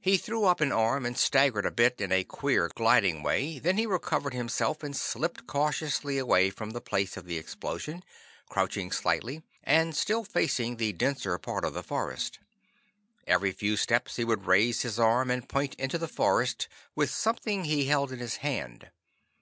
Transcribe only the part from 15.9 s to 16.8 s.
the forest